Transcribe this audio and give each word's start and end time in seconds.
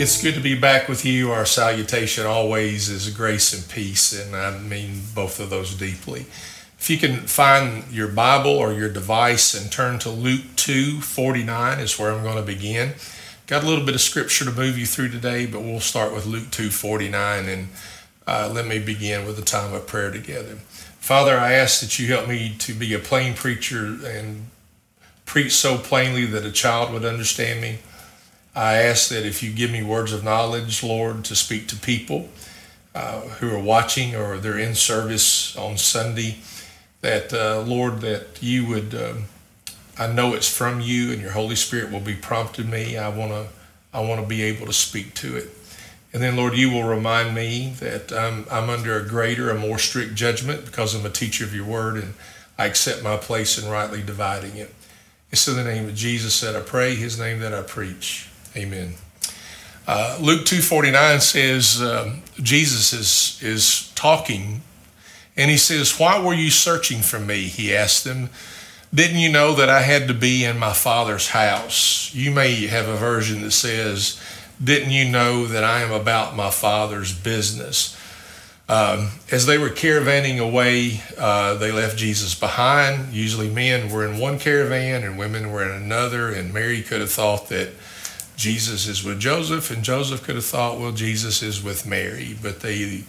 It's 0.00 0.22
good 0.22 0.32
to 0.32 0.40
be 0.40 0.58
back 0.58 0.88
with 0.88 1.04
you. 1.04 1.30
Our 1.30 1.44
salutation 1.44 2.24
always 2.24 2.88
is 2.88 3.10
grace 3.10 3.52
and 3.52 3.68
peace, 3.68 4.18
and 4.18 4.34
I 4.34 4.58
mean 4.58 5.02
both 5.14 5.38
of 5.38 5.50
those 5.50 5.74
deeply. 5.74 6.20
If 6.78 6.88
you 6.88 6.96
can 6.96 7.26
find 7.26 7.84
your 7.92 8.08
Bible 8.08 8.52
or 8.52 8.72
your 8.72 8.88
device 8.88 9.52
and 9.52 9.70
turn 9.70 9.98
to 9.98 10.08
Luke 10.08 10.40
2 10.56 11.02
49 11.02 11.80
is 11.80 11.98
where 11.98 12.12
I'm 12.12 12.22
going 12.22 12.38
to 12.38 12.42
begin. 12.42 12.94
Got 13.46 13.62
a 13.62 13.66
little 13.66 13.84
bit 13.84 13.94
of 13.94 14.00
scripture 14.00 14.46
to 14.46 14.50
move 14.50 14.78
you 14.78 14.86
through 14.86 15.10
today, 15.10 15.44
but 15.44 15.60
we'll 15.60 15.80
start 15.80 16.14
with 16.14 16.24
Luke 16.24 16.50
2 16.50 16.70
49 16.70 17.46
and 17.46 17.68
uh, 18.26 18.50
let 18.50 18.66
me 18.66 18.78
begin 18.78 19.26
with 19.26 19.38
a 19.38 19.44
time 19.44 19.74
of 19.74 19.86
prayer 19.86 20.10
together. 20.10 20.54
Father, 20.98 21.36
I 21.36 21.52
ask 21.52 21.82
that 21.82 21.98
you 21.98 22.06
help 22.06 22.26
me 22.26 22.54
to 22.60 22.72
be 22.72 22.94
a 22.94 22.98
plain 22.98 23.34
preacher 23.34 23.98
and 24.06 24.46
preach 25.26 25.52
so 25.52 25.76
plainly 25.76 26.24
that 26.24 26.46
a 26.46 26.50
child 26.50 26.90
would 26.90 27.04
understand 27.04 27.60
me. 27.60 27.80
I 28.60 28.82
ask 28.82 29.08
that 29.08 29.24
if 29.24 29.42
you 29.42 29.54
give 29.54 29.70
me 29.70 29.82
words 29.82 30.12
of 30.12 30.22
knowledge, 30.22 30.84
Lord, 30.84 31.24
to 31.24 31.34
speak 31.34 31.66
to 31.68 31.76
people 31.76 32.28
uh, 32.94 33.22
who 33.22 33.50
are 33.50 33.58
watching 33.58 34.14
or 34.14 34.36
they're 34.36 34.58
in 34.58 34.74
service 34.74 35.56
on 35.56 35.78
Sunday, 35.78 36.36
that, 37.00 37.32
uh, 37.32 37.62
Lord, 37.62 38.02
that 38.02 38.42
you 38.42 38.66
would, 38.66 38.94
um, 38.94 39.24
I 39.98 40.12
know 40.12 40.34
it's 40.34 40.54
from 40.54 40.82
you 40.82 41.10
and 41.10 41.22
your 41.22 41.30
Holy 41.30 41.56
Spirit 41.56 41.90
will 41.90 42.00
be 42.00 42.14
prompting 42.14 42.68
me. 42.68 42.98
I 42.98 43.08
want 43.08 43.32
to 43.32 43.46
I 43.94 44.00
want 44.00 44.20
to 44.20 44.26
be 44.26 44.42
able 44.42 44.66
to 44.66 44.74
speak 44.74 45.14
to 45.14 45.38
it. 45.38 45.48
And 46.12 46.22
then, 46.22 46.36
Lord, 46.36 46.54
you 46.54 46.70
will 46.70 46.84
remind 46.84 47.34
me 47.34 47.72
that 47.80 48.12
I'm, 48.12 48.44
I'm 48.50 48.68
under 48.68 48.94
a 48.94 49.08
greater, 49.08 49.48
a 49.48 49.58
more 49.58 49.78
strict 49.78 50.14
judgment 50.14 50.66
because 50.66 50.94
I'm 50.94 51.06
a 51.06 51.10
teacher 51.10 51.44
of 51.44 51.54
your 51.54 51.64
word 51.64 51.96
and 51.96 52.12
I 52.58 52.66
accept 52.66 53.02
my 53.02 53.16
place 53.16 53.56
in 53.56 53.70
rightly 53.70 54.02
dividing 54.02 54.56
it. 54.56 54.74
It's 55.32 55.48
in 55.48 55.56
the 55.56 55.64
name 55.64 55.88
of 55.88 55.94
Jesus 55.94 56.42
that 56.42 56.54
I 56.54 56.60
pray, 56.60 56.94
his 56.94 57.18
name 57.18 57.40
that 57.40 57.54
I 57.54 57.62
preach. 57.62 58.29
Amen. 58.56 58.94
Uh, 59.86 60.18
Luke 60.20 60.44
2.49 60.44 61.20
says 61.20 61.82
um, 61.82 62.22
Jesus 62.42 62.92
is, 62.92 63.42
is 63.42 63.92
talking 63.94 64.62
and 65.36 65.50
he 65.50 65.56
says, 65.56 65.98
Why 65.98 66.22
were 66.22 66.34
you 66.34 66.50
searching 66.50 67.00
for 67.00 67.18
me? 67.18 67.44
He 67.44 67.74
asked 67.74 68.04
them. 68.04 68.30
Didn't 68.92 69.18
you 69.18 69.30
know 69.30 69.54
that 69.54 69.68
I 69.68 69.82
had 69.82 70.08
to 70.08 70.14
be 70.14 70.44
in 70.44 70.58
my 70.58 70.72
father's 70.72 71.28
house? 71.28 72.12
You 72.14 72.30
may 72.32 72.66
have 72.66 72.88
a 72.88 72.96
version 72.96 73.42
that 73.42 73.52
says, 73.52 74.20
Didn't 74.62 74.90
you 74.90 75.08
know 75.08 75.46
that 75.46 75.62
I 75.62 75.80
am 75.80 75.92
about 75.92 76.36
my 76.36 76.50
father's 76.50 77.16
business? 77.16 77.96
Um, 78.68 79.10
as 79.32 79.46
they 79.46 79.58
were 79.58 79.70
caravanning 79.70 80.38
away, 80.38 81.02
uh, 81.18 81.54
they 81.54 81.72
left 81.72 81.96
Jesus 81.96 82.34
behind. 82.34 83.12
Usually, 83.12 83.50
men 83.50 83.90
were 83.90 84.06
in 84.06 84.18
one 84.18 84.38
caravan 84.38 85.02
and 85.02 85.18
women 85.18 85.50
were 85.50 85.64
in 85.64 85.70
another, 85.70 86.28
and 86.28 86.52
Mary 86.52 86.82
could 86.82 87.00
have 87.00 87.10
thought 87.10 87.48
that 87.48 87.70
Jesus 88.40 88.88
is 88.88 89.04
with 89.04 89.20
Joseph, 89.20 89.70
and 89.70 89.82
Joseph 89.82 90.22
could 90.22 90.34
have 90.34 90.46
thought, 90.46 90.80
well, 90.80 90.92
Jesus 90.92 91.42
is 91.42 91.62
with 91.62 91.84
Mary. 91.84 92.34
But 92.42 92.60
they 92.60 93.04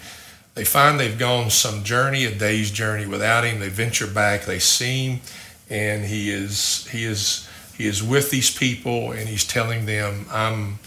they 0.56 0.66
find 0.66 1.00
they've 1.00 1.18
gone 1.18 1.50
some 1.50 1.86
journey, 1.86 2.26
a 2.26 2.36
day's 2.36 2.70
journey 2.70 3.06
without 3.06 3.46
him. 3.46 3.62
They 3.62 3.70
venture 3.70 4.08
back, 4.08 4.44
they 4.44 4.60
see 4.60 5.06
him, 5.06 5.22
and 5.70 6.04
he 6.04 6.30
is 6.30 6.86
he 6.88 7.06
is 7.06 7.48
he 7.78 7.88
is 7.88 8.04
with 8.04 8.30
these 8.30 8.54
people, 8.54 9.14
and 9.14 9.30
he's 9.30 9.46
telling 9.46 9.86
them, 9.86 10.26
"I'm 10.30 10.80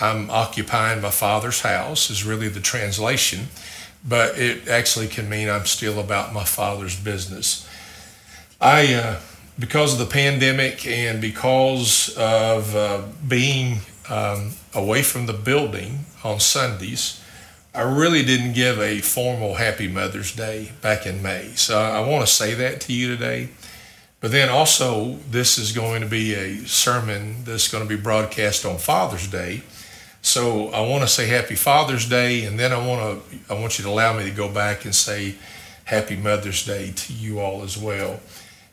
I'm 0.00 0.30
occupying 0.30 1.02
my 1.02 1.10
father's 1.10 1.60
house." 1.60 2.08
Is 2.08 2.24
really 2.24 2.48
the 2.48 2.60
translation, 2.60 3.48
but 4.02 4.38
it 4.38 4.66
actually 4.66 5.08
can 5.08 5.28
mean 5.28 5.50
I'm 5.50 5.66
still 5.66 6.00
about 6.00 6.32
my 6.32 6.44
father's 6.44 6.98
business. 6.98 7.68
I. 8.62 8.94
Uh, 8.94 9.20
because 9.58 9.92
of 9.92 9.98
the 9.98 10.10
pandemic 10.10 10.86
and 10.86 11.20
because 11.20 12.16
of 12.16 12.74
uh, 12.74 13.02
being 13.28 13.80
um, 14.08 14.52
away 14.74 15.02
from 15.02 15.26
the 15.26 15.32
building 15.32 16.00
on 16.24 16.40
Sundays, 16.40 17.20
I 17.74 17.82
really 17.82 18.24
didn't 18.24 18.54
give 18.54 18.80
a 18.80 19.00
formal 19.00 19.54
Happy 19.54 19.86
Mother's 19.86 20.34
Day 20.34 20.72
back 20.82 21.06
in 21.06 21.22
May. 21.22 21.52
So 21.54 21.78
I 21.78 22.00
want 22.00 22.26
to 22.26 22.32
say 22.32 22.54
that 22.54 22.80
to 22.82 22.92
you 22.92 23.08
today. 23.08 23.50
But 24.20 24.32
then 24.32 24.48
also, 24.48 25.18
this 25.30 25.56
is 25.56 25.72
going 25.72 26.02
to 26.02 26.08
be 26.08 26.34
a 26.34 26.58
sermon 26.66 27.44
that's 27.44 27.68
going 27.68 27.86
to 27.86 27.88
be 27.88 28.00
broadcast 28.00 28.66
on 28.66 28.76
Father's 28.78 29.28
Day. 29.28 29.62
So 30.20 30.68
I 30.68 30.80
want 30.86 31.02
to 31.02 31.08
say 31.08 31.26
Happy 31.26 31.54
Father's 31.54 32.06
Day, 32.06 32.44
and 32.44 32.58
then 32.58 32.72
I 32.72 32.86
want 32.86 33.30
to 33.30 33.38
I 33.48 33.58
want 33.58 33.78
you 33.78 33.84
to 33.84 33.90
allow 33.90 34.16
me 34.16 34.24
to 34.24 34.30
go 34.30 34.48
back 34.52 34.84
and 34.84 34.94
say 34.94 35.36
Happy 35.84 36.16
Mother's 36.16 36.66
Day 36.66 36.92
to 36.94 37.12
you 37.14 37.40
all 37.40 37.62
as 37.62 37.78
well. 37.78 38.20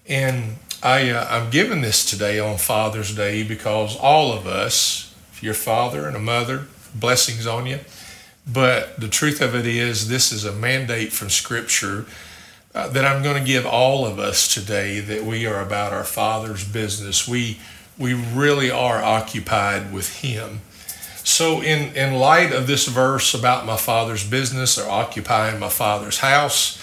And 0.07 0.57
I, 0.83 1.09
uh, 1.09 1.27
I'm 1.29 1.49
giving 1.49 1.81
this 1.81 2.09
today 2.09 2.39
on 2.39 2.57
Father's 2.57 3.15
Day 3.15 3.43
because 3.43 3.97
all 3.97 4.31
of 4.31 4.45
us, 4.45 5.06
if 5.41 5.57
father 5.57 6.07
and 6.07 6.15
a 6.15 6.19
mother, 6.19 6.67
blessings 6.93 7.47
on 7.47 7.65
you. 7.65 7.79
But 8.51 8.99
the 8.99 9.09
truth 9.09 9.41
of 9.41 9.55
it 9.55 9.65
is, 9.65 10.07
this 10.07 10.31
is 10.31 10.45
a 10.45 10.53
mandate 10.53 11.11
from 11.11 11.29
Scripture 11.29 12.05
uh, 12.73 12.87
that 12.89 13.03
I'm 13.03 13.23
going 13.23 13.37
to 13.37 13.45
give 13.45 13.65
all 13.65 14.05
of 14.05 14.19
us 14.19 14.53
today 14.53 14.99
that 14.99 15.23
we 15.23 15.45
are 15.45 15.61
about 15.61 15.91
our 15.91 16.03
Father's 16.03 16.63
business. 16.63 17.27
We, 17.27 17.59
we 17.97 18.13
really 18.13 18.71
are 18.71 19.03
occupied 19.03 19.91
with 19.91 20.21
Him. 20.21 20.61
So, 21.23 21.61
in, 21.61 21.93
in 21.93 22.13
light 22.13 22.53
of 22.53 22.67
this 22.67 22.87
verse 22.87 23.33
about 23.33 23.65
my 23.65 23.75
Father's 23.75 24.25
business 24.25 24.77
or 24.77 24.89
occupying 24.89 25.59
my 25.59 25.67
Father's 25.67 26.19
house, 26.19 26.81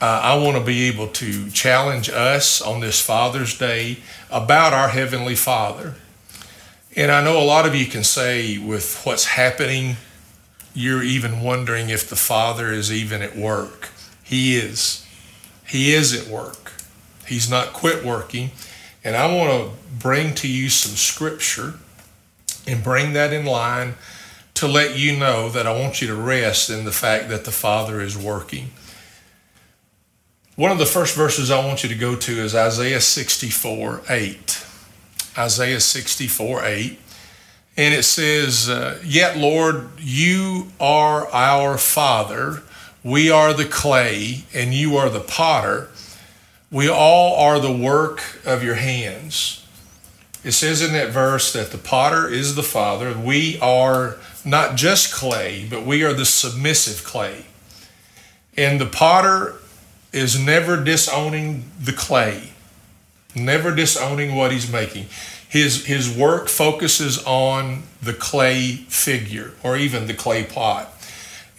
uh, 0.00 0.20
I 0.22 0.36
want 0.36 0.56
to 0.56 0.64
be 0.64 0.88
able 0.88 1.08
to 1.08 1.50
challenge 1.50 2.08
us 2.08 2.62
on 2.62 2.80
this 2.80 3.00
Father's 3.00 3.58
Day 3.58 3.98
about 4.30 4.72
our 4.72 4.88
Heavenly 4.88 5.34
Father. 5.34 5.94
And 6.96 7.12
I 7.12 7.22
know 7.22 7.38
a 7.38 7.44
lot 7.44 7.66
of 7.66 7.74
you 7.74 7.84
can 7.84 8.02
say, 8.02 8.56
with 8.56 9.02
what's 9.04 9.26
happening, 9.26 9.96
you're 10.74 11.02
even 11.02 11.42
wondering 11.42 11.90
if 11.90 12.08
the 12.08 12.16
Father 12.16 12.72
is 12.72 12.90
even 12.90 13.20
at 13.20 13.36
work. 13.36 13.90
He 14.24 14.56
is. 14.56 15.06
He 15.66 15.92
is 15.92 16.14
at 16.14 16.32
work. 16.32 16.72
He's 17.26 17.50
not 17.50 17.74
quit 17.74 18.02
working. 18.02 18.50
And 19.04 19.14
I 19.14 19.32
want 19.32 19.50
to 19.50 19.76
bring 19.98 20.34
to 20.36 20.48
you 20.48 20.70
some 20.70 20.96
scripture 20.96 21.74
and 22.66 22.82
bring 22.82 23.12
that 23.12 23.32
in 23.32 23.44
line 23.44 23.94
to 24.54 24.66
let 24.66 24.98
you 24.98 25.18
know 25.18 25.50
that 25.50 25.66
I 25.66 25.78
want 25.78 26.00
you 26.00 26.08
to 26.08 26.14
rest 26.14 26.70
in 26.70 26.86
the 26.86 26.92
fact 26.92 27.28
that 27.28 27.44
the 27.44 27.52
Father 27.52 28.00
is 28.00 28.16
working. 28.16 28.70
One 30.56 30.72
of 30.72 30.78
the 30.78 30.86
first 30.86 31.14
verses 31.14 31.50
I 31.50 31.64
want 31.64 31.82
you 31.82 31.90
to 31.90 31.94
go 31.94 32.16
to 32.16 32.32
is 32.32 32.54
Isaiah 32.54 33.02
64 33.02 34.00
8. 34.08 34.65
Isaiah 35.38 35.80
64 35.80 36.64
8. 36.64 36.98
And 37.76 37.94
it 37.94 38.04
says, 38.04 38.68
uh, 38.68 39.00
Yet, 39.04 39.36
Lord, 39.36 39.88
you 39.98 40.68
are 40.80 41.28
our 41.28 41.76
Father. 41.76 42.62
We 43.04 43.30
are 43.30 43.52
the 43.52 43.66
clay, 43.66 44.44
and 44.54 44.74
you 44.74 44.96
are 44.96 45.10
the 45.10 45.20
potter. 45.20 45.90
We 46.70 46.88
all 46.88 47.36
are 47.36 47.60
the 47.60 47.72
work 47.72 48.22
of 48.44 48.64
your 48.64 48.74
hands. 48.74 49.64
It 50.42 50.52
says 50.52 50.80
in 50.80 50.92
that 50.92 51.10
verse 51.10 51.52
that 51.52 51.70
the 51.70 51.78
potter 51.78 52.28
is 52.28 52.54
the 52.54 52.62
Father. 52.62 53.16
We 53.16 53.58
are 53.60 54.16
not 54.44 54.76
just 54.76 55.12
clay, 55.12 55.66
but 55.68 55.84
we 55.84 56.04
are 56.04 56.12
the 56.12 56.24
submissive 56.24 57.04
clay. 57.04 57.46
And 58.56 58.80
the 58.80 58.86
potter 58.86 59.56
is 60.12 60.38
never 60.38 60.82
disowning 60.82 61.70
the 61.80 61.92
clay, 61.92 62.52
never 63.36 63.74
disowning 63.74 64.34
what 64.34 64.52
he's 64.52 64.70
making. 64.70 65.06
His, 65.48 65.86
his 65.86 66.14
work 66.14 66.48
focuses 66.48 67.22
on 67.24 67.84
the 68.02 68.12
clay 68.12 68.72
figure 68.72 69.52
or 69.62 69.76
even 69.76 70.06
the 70.06 70.14
clay 70.14 70.44
pot. 70.44 70.92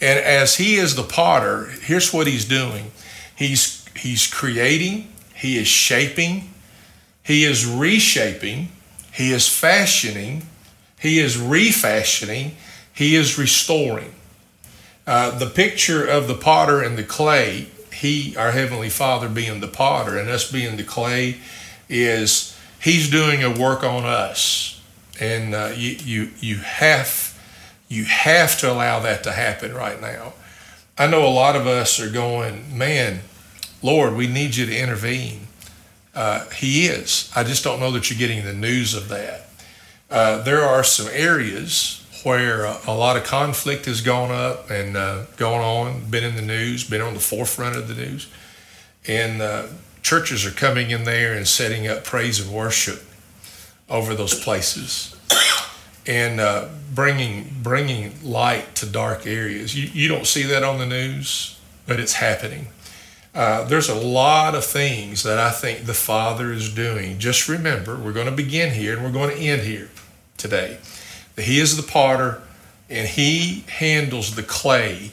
And 0.00 0.18
as 0.18 0.56
he 0.56 0.76
is 0.76 0.94
the 0.94 1.02
potter, 1.02 1.66
here's 1.82 2.12
what 2.12 2.26
he's 2.26 2.44
doing 2.44 2.92
he's, 3.34 3.86
he's 3.96 4.26
creating, 4.26 5.12
he 5.34 5.58
is 5.58 5.66
shaping, 5.66 6.52
he 7.22 7.44
is 7.44 7.66
reshaping, 7.66 8.68
he 9.12 9.32
is 9.32 9.48
fashioning, 9.48 10.46
he 11.00 11.18
is 11.18 11.38
refashioning, 11.38 12.56
he 12.92 13.16
is 13.16 13.38
restoring. 13.38 14.14
Uh, 15.06 15.36
the 15.38 15.46
picture 15.46 16.06
of 16.06 16.28
the 16.28 16.34
potter 16.34 16.82
and 16.82 16.98
the 16.98 17.02
clay 17.02 17.68
he, 17.98 18.36
our 18.36 18.52
Heavenly 18.52 18.90
Father, 18.90 19.28
being 19.28 19.58
the 19.60 19.66
potter 19.68 20.16
and 20.18 20.28
us 20.28 20.50
being 20.50 20.76
the 20.76 20.84
clay, 20.84 21.38
is 21.88 22.58
He's 22.80 23.10
doing 23.10 23.42
a 23.42 23.50
work 23.50 23.82
on 23.82 24.04
us, 24.04 24.80
and 25.20 25.54
uh, 25.54 25.72
you 25.74 25.96
you 26.04 26.30
you 26.38 26.56
have 26.58 27.36
you 27.88 28.04
have 28.04 28.58
to 28.60 28.70
allow 28.70 29.00
that 29.00 29.24
to 29.24 29.32
happen 29.32 29.74
right 29.74 30.00
now. 30.00 30.34
I 30.96 31.06
know 31.06 31.26
a 31.26 31.30
lot 31.30 31.56
of 31.56 31.66
us 31.66 31.98
are 32.00 32.10
going, 32.10 32.76
man, 32.76 33.20
Lord, 33.82 34.14
we 34.14 34.26
need 34.26 34.56
you 34.56 34.66
to 34.66 34.76
intervene. 34.76 35.48
Uh, 36.14 36.48
he 36.50 36.86
is. 36.86 37.30
I 37.34 37.44
just 37.44 37.64
don't 37.64 37.80
know 37.80 37.90
that 37.92 38.10
you're 38.10 38.18
getting 38.18 38.44
the 38.44 38.52
news 38.52 38.94
of 38.94 39.08
that. 39.08 39.48
Uh, 40.10 40.42
there 40.42 40.62
are 40.62 40.82
some 40.82 41.08
areas 41.12 42.04
where 42.24 42.64
a 42.64 42.92
lot 42.92 43.16
of 43.16 43.24
conflict 43.24 43.86
has 43.86 44.00
gone 44.00 44.30
up 44.30 44.70
and 44.70 44.96
uh, 44.96 45.24
gone 45.36 45.60
on, 45.60 46.10
been 46.10 46.24
in 46.24 46.34
the 46.34 46.42
news, 46.42 46.88
been 46.88 47.00
on 47.00 47.14
the 47.14 47.20
forefront 47.20 47.76
of 47.76 47.86
the 47.88 47.94
news. 47.94 48.28
And 49.06 49.40
uh, 49.40 49.68
churches 50.08 50.46
are 50.46 50.50
coming 50.50 50.90
in 50.90 51.04
there 51.04 51.34
and 51.34 51.46
setting 51.46 51.86
up 51.86 52.02
praise 52.02 52.40
and 52.40 52.50
worship 52.50 53.04
over 53.90 54.14
those 54.14 54.32
places. 54.32 55.14
and 56.06 56.40
uh, 56.40 56.66
bringing 56.94 57.54
bringing 57.62 58.14
light 58.24 58.74
to 58.74 58.86
dark 58.86 59.26
areas. 59.26 59.76
You, 59.76 59.90
you 59.92 60.08
don't 60.08 60.26
see 60.26 60.44
that 60.44 60.62
on 60.62 60.78
the 60.78 60.86
news, 60.86 61.60
but 61.86 62.00
it's 62.00 62.14
happening. 62.14 62.68
Uh, 63.34 63.64
there's 63.64 63.90
a 63.90 63.94
lot 63.94 64.54
of 64.54 64.64
things 64.64 65.24
that 65.24 65.38
I 65.38 65.50
think 65.50 65.84
the 65.84 65.92
Father 65.92 66.52
is 66.52 66.74
doing. 66.74 67.18
Just 67.18 67.46
remember, 67.46 67.94
we're 67.94 68.14
going 68.14 68.30
to 68.30 68.32
begin 68.32 68.72
here 68.72 68.94
and 68.94 69.04
we're 69.04 69.12
going 69.12 69.36
to 69.36 69.42
end 69.42 69.60
here 69.60 69.90
today. 70.38 70.78
He 71.36 71.60
is 71.60 71.76
the 71.76 71.82
potter 71.82 72.40
and 72.88 73.06
he 73.06 73.64
handles 73.68 74.36
the 74.36 74.42
clay, 74.42 75.12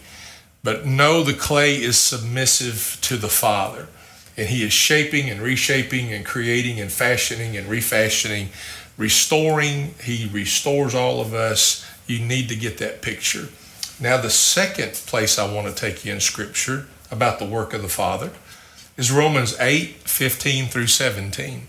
but 0.63 0.85
know 0.85 1.21
the 1.21 1.33
clay 1.33 1.75
is 1.75 1.97
submissive 1.97 2.97
to 3.01 3.17
the 3.17 3.27
Father. 3.27 3.89
And 4.37 4.49
he 4.49 4.63
is 4.63 4.73
shaping 4.73 5.29
and 5.29 5.41
reshaping 5.41 6.11
and 6.11 6.25
creating 6.25 6.79
and 6.79 6.91
fashioning 6.91 7.55
and 7.55 7.67
refashioning, 7.67 8.49
restoring. 8.97 9.95
He 10.03 10.29
restores 10.31 10.93
all 10.93 11.21
of 11.21 11.33
us. 11.33 11.85
You 12.05 12.19
need 12.19 12.49
to 12.49 12.55
get 12.55 12.77
that 12.79 13.01
picture. 13.01 13.47
Now, 13.99 14.17
the 14.17 14.29
second 14.29 14.93
place 15.05 15.39
I 15.39 15.51
want 15.51 15.67
to 15.67 15.73
take 15.73 16.03
you 16.03 16.13
in 16.13 16.19
Scripture 16.19 16.87
about 17.09 17.39
the 17.39 17.45
work 17.45 17.73
of 17.73 17.81
the 17.81 17.87
Father 17.87 18.31
is 18.97 19.11
Romans 19.11 19.55
8 19.59 19.95
15 19.95 20.67
through 20.67 20.87
17. 20.87 21.67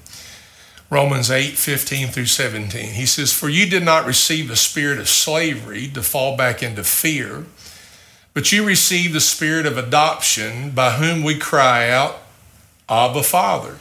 Romans 0.89 1.31
8 1.31 1.55
15 1.55 2.09
through 2.09 2.27
17. 2.27 2.93
He 2.93 3.07
says, 3.07 3.33
For 3.33 3.49
you 3.49 3.69
did 3.69 3.85
not 3.85 4.07
receive 4.07 4.51
a 4.51 4.57
spirit 4.57 4.99
of 4.99 5.09
slavery 5.09 5.89
to 5.89 6.03
fall 6.03 6.37
back 6.37 6.63
into 6.63 6.85
fear, 6.85 7.45
but 8.35 8.53
you 8.53 8.65
received 8.65 9.13
the 9.13 9.21
spirit 9.21 9.67
of 9.67 9.77
adoption 9.77 10.71
by 10.71 10.93
whom 10.93 11.25
we 11.25 11.39
cry 11.39 11.91
out, 11.91 12.19
Abba, 12.89 13.23
Father. 13.23 13.77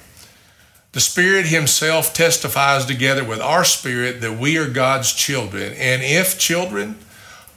The 0.94 1.00
Spirit 1.02 1.48
Himself 1.48 2.14
testifies 2.14 2.86
together 2.86 3.24
with 3.24 3.42
our 3.42 3.66
spirit 3.66 4.22
that 4.22 4.40
we 4.40 4.58
are 4.58 4.70
God's 4.70 5.14
children, 5.14 5.74
and 5.74 6.02
if 6.02 6.40
children, 6.40 6.98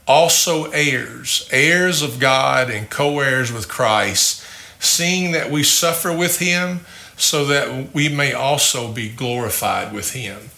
also 0.09 0.65
heirs, 0.71 1.49
heirs 1.53 2.03
of 2.03 2.19
God 2.19 2.71
and 2.71 2.91
co 2.91 3.21
heirs 3.21 3.53
with 3.53 3.69
Christ, 3.69 4.45
seeing 4.81 5.33
that 5.33 5.51
we 5.51 5.63
suffer 5.63 6.17
with 6.17 6.39
him, 6.39 6.81
so 7.17 7.45
that 7.45 7.95
we 7.95 8.09
may 8.09 8.33
also 8.33 8.91
be 8.91 9.09
glorified 9.09 9.93
with 9.93 10.13
him. 10.13 10.51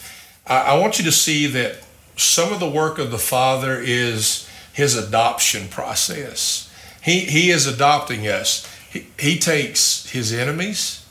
I, 0.47 0.61
I 0.61 0.79
want 0.79 0.99
you 0.99 1.05
to 1.05 1.13
see 1.13 1.47
that 1.49 1.83
some 2.17 2.53
of 2.53 2.61
the 2.61 2.71
work 2.71 2.99
of 2.99 3.11
the 3.11 3.19
Father 3.19 3.81
is 3.81 4.49
his 4.73 4.95
adoption 4.95 5.69
process. 5.69 6.73
He, 7.03 7.21
he 7.21 7.51
is 7.51 7.67
adopting 7.67 8.27
us. 8.29 8.67
He, 8.91 9.07
he 9.19 9.39
takes 9.39 10.11
his 10.11 10.33
enemies 10.33 11.07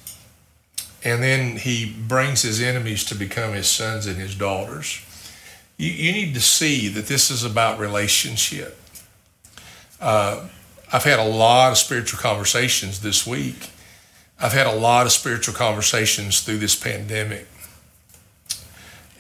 and 1.04 1.24
then 1.24 1.58
he 1.58 1.96
brings 2.08 2.42
his 2.42 2.62
enemies 2.62 3.06
to 3.06 3.16
become 3.16 3.54
his 3.54 3.68
sons 3.68 4.06
and 4.06 4.18
his 4.18 4.36
daughters 4.36 5.02
you, 5.80 5.92
you 5.92 6.12
need 6.12 6.36
to 6.36 6.42
see 6.42 6.90
that 6.90 7.08
this 7.08 7.32
is 7.32 7.44
about 7.44 7.80
relationship. 7.80 8.78
Uh, 10.00 10.48
I've 10.92 11.06
had 11.06 11.20
a 11.20 11.24
lot 11.24 11.72
of 11.72 11.78
spiritual 11.78 12.20
conversations 12.20 13.00
this 13.00 13.26
week. 13.26 13.72
I've 14.40 14.54
had 14.54 14.68
a 14.68 14.76
lot 14.76 15.06
of 15.06 15.12
spiritual 15.12 15.56
conversations 15.56 16.42
through 16.42 16.58
this 16.58 16.76
pandemic. 16.76 17.48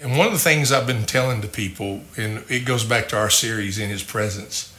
And 0.01 0.17
one 0.17 0.27
of 0.27 0.33
the 0.33 0.39
things 0.39 0.71
I've 0.71 0.88
been 0.88 1.06
telling 1.06 1.41
to 1.41 1.47
people, 1.47 2.01
and 2.17 2.44
it 2.50 2.65
goes 2.65 2.83
back 2.83 3.09
to 3.09 3.17
our 3.17 3.29
series, 3.29 3.77
In 3.77 3.89
His 3.89 4.03
Presence, 4.03 4.73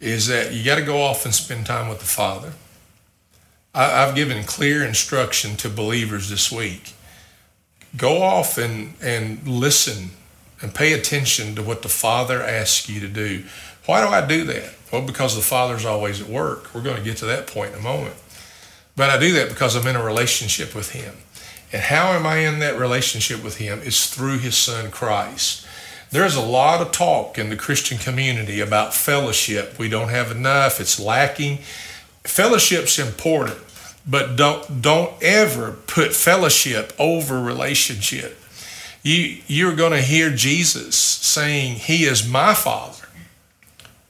is 0.00 0.26
that 0.28 0.52
you 0.52 0.64
got 0.64 0.76
to 0.76 0.82
go 0.82 1.02
off 1.02 1.24
and 1.24 1.34
spend 1.34 1.66
time 1.66 1.88
with 1.88 2.00
the 2.00 2.04
Father. 2.04 2.52
I, 3.76 4.02
I've 4.02 4.14
given 4.14 4.42
clear 4.44 4.82
instruction 4.82 5.56
to 5.58 5.68
believers 5.68 6.30
this 6.30 6.50
week. 6.50 6.94
Go 7.96 8.22
off 8.22 8.58
and, 8.58 8.94
and 9.00 9.46
listen 9.46 10.10
and 10.60 10.74
pay 10.74 10.94
attention 10.94 11.54
to 11.54 11.62
what 11.62 11.82
the 11.82 11.88
Father 11.88 12.42
asks 12.42 12.88
you 12.88 12.98
to 13.00 13.08
do. 13.08 13.44
Why 13.84 14.04
do 14.04 14.08
I 14.08 14.26
do 14.26 14.44
that? 14.44 14.72
Well, 14.90 15.02
because 15.02 15.36
the 15.36 15.42
Father's 15.42 15.84
always 15.84 16.20
at 16.20 16.28
work. 16.28 16.74
We're 16.74 16.82
going 16.82 16.96
to 16.96 17.02
get 17.02 17.18
to 17.18 17.26
that 17.26 17.46
point 17.46 17.72
in 17.72 17.78
a 17.78 17.82
moment. 17.82 18.16
But 18.96 19.10
I 19.10 19.18
do 19.18 19.32
that 19.34 19.50
because 19.50 19.76
I'm 19.76 19.86
in 19.86 19.96
a 19.96 20.02
relationship 20.02 20.74
with 20.74 20.92
Him. 20.92 21.14
And 21.72 21.82
how 21.82 22.12
am 22.12 22.26
I 22.26 22.38
in 22.38 22.60
that 22.60 22.78
relationship 22.78 23.44
with 23.44 23.58
Him? 23.58 23.80
It's 23.82 24.12
through 24.12 24.38
His 24.38 24.56
Son 24.56 24.90
Christ. 24.90 25.66
There's 26.10 26.36
a 26.36 26.40
lot 26.40 26.80
of 26.80 26.92
talk 26.92 27.36
in 27.36 27.50
the 27.50 27.56
Christian 27.56 27.98
community 27.98 28.60
about 28.60 28.94
fellowship. 28.94 29.78
We 29.78 29.88
don't 29.88 30.08
have 30.08 30.30
enough, 30.30 30.80
it's 30.80 31.00
lacking. 31.00 31.58
Fellowship's 32.26 32.98
important, 32.98 33.58
but 34.06 34.36
don't, 34.36 34.82
don't 34.82 35.14
ever 35.22 35.72
put 35.86 36.12
fellowship 36.12 36.92
over 36.98 37.40
relationship 37.40 38.38
you, 39.06 39.38
you're 39.46 39.76
going 39.76 39.92
to 39.92 40.02
hear 40.02 40.30
Jesus 40.30 40.96
saying, 40.96 41.76
He 41.76 42.04
is 42.04 42.28
my 42.28 42.54
Father, 42.54 43.06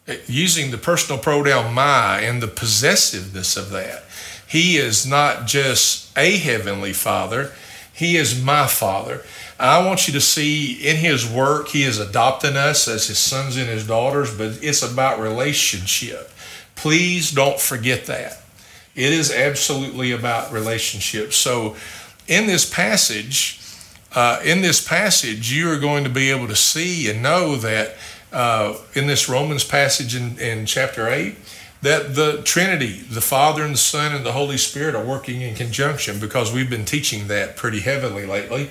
eh, 0.08 0.16
using 0.26 0.70
the 0.70 0.78
personal 0.78 1.20
pronoun 1.20 1.74
my 1.74 2.20
and 2.20 2.42
the 2.42 2.48
possessiveness 2.48 3.58
of 3.58 3.70
that. 3.70 4.04
He 4.48 4.78
is 4.78 5.06
not 5.06 5.46
just 5.46 6.16
a 6.16 6.38
heavenly 6.38 6.94
Father, 6.94 7.52
He 7.92 8.16
is 8.16 8.42
my 8.42 8.66
Father. 8.66 9.22
I 9.60 9.84
want 9.86 10.06
you 10.06 10.14
to 10.14 10.20
see 10.20 10.72
in 10.72 10.96
His 10.96 11.30
work, 11.30 11.68
He 11.68 11.82
is 11.82 11.98
adopting 11.98 12.56
us 12.56 12.88
as 12.88 13.08
His 13.08 13.18
sons 13.18 13.58
and 13.58 13.68
His 13.68 13.86
daughters, 13.86 14.34
but 14.34 14.60
it's 14.62 14.82
about 14.82 15.20
relationship. 15.20 16.30
Please 16.76 17.32
don't 17.32 17.58
forget 17.58 18.06
that. 18.06 18.40
It 18.94 19.12
is 19.12 19.32
absolutely 19.32 20.12
about 20.12 20.52
relationships. 20.52 21.36
So, 21.36 21.76
in 22.28 22.46
this 22.46 22.68
passage, 22.68 23.60
uh, 24.14 24.40
in 24.44 24.62
this 24.62 24.86
passage, 24.86 25.52
you 25.52 25.70
are 25.70 25.78
going 25.78 26.04
to 26.04 26.10
be 26.10 26.30
able 26.30 26.48
to 26.48 26.56
see 26.56 27.10
and 27.10 27.22
know 27.22 27.56
that 27.56 27.96
uh, 28.32 28.76
in 28.94 29.06
this 29.06 29.28
Romans 29.28 29.64
passage 29.64 30.16
in, 30.16 30.38
in 30.38 30.66
chapter 30.66 31.08
8, 31.08 31.36
that 31.82 32.14
the 32.14 32.42
Trinity, 32.42 33.00
the 33.00 33.20
Father 33.20 33.62
and 33.62 33.74
the 33.74 33.78
Son 33.78 34.14
and 34.14 34.24
the 34.24 34.32
Holy 34.32 34.56
Spirit 34.56 34.94
are 34.94 35.04
working 35.04 35.42
in 35.42 35.54
conjunction 35.54 36.18
because 36.18 36.52
we've 36.52 36.70
been 36.70 36.84
teaching 36.84 37.28
that 37.28 37.56
pretty 37.56 37.80
heavily 37.80 38.26
lately. 38.26 38.70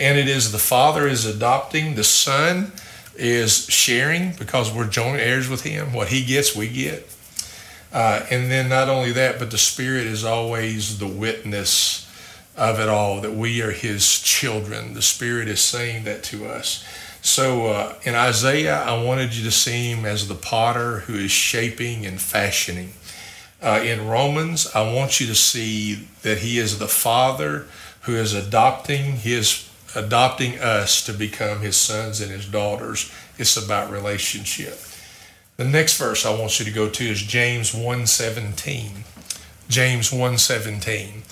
And 0.00 0.18
it 0.18 0.28
is 0.28 0.52
the 0.52 0.58
Father 0.58 1.06
is 1.06 1.24
adopting, 1.24 1.94
the 1.94 2.04
Son 2.04 2.72
is 3.14 3.66
sharing 3.66 4.32
because 4.32 4.72
we're 4.72 4.88
joint 4.88 5.20
heirs 5.20 5.48
with 5.48 5.62
Him. 5.62 5.92
What 5.92 6.08
He 6.08 6.24
gets, 6.24 6.56
we 6.56 6.68
get. 6.68 7.15
Uh, 7.96 8.26
and 8.30 8.50
then 8.50 8.68
not 8.68 8.90
only 8.90 9.10
that, 9.10 9.38
but 9.38 9.50
the 9.50 9.56
Spirit 9.56 10.06
is 10.06 10.22
always 10.22 10.98
the 10.98 11.06
witness 11.06 12.06
of 12.54 12.78
it 12.78 12.90
all, 12.90 13.22
that 13.22 13.32
we 13.32 13.62
are 13.62 13.70
his 13.70 14.20
children. 14.20 14.92
The 14.92 15.00
Spirit 15.00 15.48
is 15.48 15.62
saying 15.62 16.04
that 16.04 16.22
to 16.24 16.44
us. 16.44 16.84
So 17.22 17.68
uh, 17.68 17.94
in 18.02 18.14
Isaiah, 18.14 18.82
I 18.82 19.02
wanted 19.02 19.34
you 19.34 19.42
to 19.44 19.50
see 19.50 19.92
him 19.92 20.04
as 20.04 20.28
the 20.28 20.34
potter 20.34 21.00
who 21.00 21.14
is 21.14 21.30
shaping 21.30 22.04
and 22.04 22.20
fashioning. 22.20 22.92
Uh, 23.62 23.80
in 23.82 24.06
Romans, 24.06 24.70
I 24.74 24.92
want 24.92 25.18
you 25.18 25.26
to 25.28 25.34
see 25.34 26.06
that 26.20 26.40
he 26.40 26.58
is 26.58 26.78
the 26.78 26.88
father 26.88 27.66
who 28.02 28.14
is 28.14 28.34
adopting 28.34 29.16
his 29.16 29.70
adopting 29.94 30.58
us 30.58 31.02
to 31.06 31.14
become 31.14 31.60
his 31.60 31.78
sons 31.78 32.20
and 32.20 32.30
his 32.30 32.44
daughters. 32.44 33.10
It's 33.38 33.56
about 33.56 33.90
relationship. 33.90 34.78
The 35.56 35.64
next 35.64 35.96
verse 35.96 36.26
I 36.26 36.38
want 36.38 36.58
you 36.58 36.66
to 36.66 36.70
go 36.70 36.88
to 36.88 37.04
is 37.04 37.22
James 37.22 37.72
1:17. 37.72 39.04
James 39.68 40.10
1:17. 40.10 41.22